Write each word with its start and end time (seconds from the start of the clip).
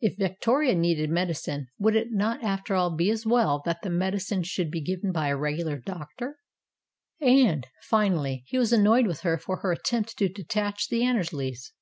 If 0.00 0.16
Victoria 0.16 0.74
needed 0.74 1.10
medi 1.10 1.34
cine, 1.34 1.66
would 1.78 1.94
it 1.96 2.10
not 2.10 2.42
after 2.42 2.74
all 2.74 2.88
be 2.96 3.10
as 3.10 3.26
well 3.26 3.60
that 3.66 3.82
the 3.82 3.90
medicine 3.90 4.42
should 4.42 4.70
be 4.70 4.80
given 4.80 5.12
by 5.12 5.28
a 5.28 5.36
regular 5.36 5.76
doctor? 5.76 6.38
And, 7.20 7.66
finally, 7.82 8.44
he 8.46 8.56
was 8.56 8.72
annoyed 8.72 9.06
with 9.06 9.20
her 9.20 9.36
for 9.36 9.58
her 9.58 9.72
attempt 9.72 10.16
to 10.16 10.30
detach 10.30 10.88
the 10.88 11.02
Annersleys. 11.04 11.72